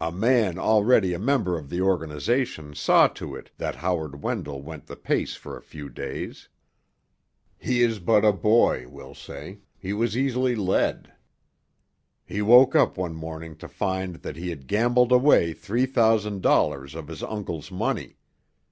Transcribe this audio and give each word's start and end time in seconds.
A 0.00 0.12
man 0.12 0.60
already 0.60 1.12
a 1.12 1.18
member 1.18 1.58
of 1.58 1.70
the 1.70 1.80
organization 1.80 2.72
saw 2.76 3.08
to 3.08 3.34
it 3.34 3.50
that 3.56 3.74
Howard 3.74 4.22
Wendell 4.22 4.62
went 4.62 4.86
the 4.86 4.94
pace 4.94 5.34
for 5.34 5.56
a 5.56 5.60
few 5.60 5.90
days. 5.90 6.48
He 7.58 7.82
is 7.82 7.98
but 7.98 8.24
a 8.24 8.32
boy, 8.32 8.86
we'll 8.86 9.16
say—he 9.16 9.92
was 9.92 10.16
easily 10.16 10.54
led. 10.54 11.12
He 12.24 12.42
woke 12.42 12.76
up 12.76 12.96
one 12.96 13.16
morning 13.16 13.56
to 13.56 13.66
find 13.66 14.14
that 14.22 14.36
he 14.36 14.50
had 14.50 14.68
gambled 14.68 15.10
away 15.10 15.52
three 15.52 15.86
thousand 15.86 16.42
dollars 16.42 16.94
of 16.94 17.08
his 17.08 17.24
uncle's 17.24 17.72
money. 17.72 18.18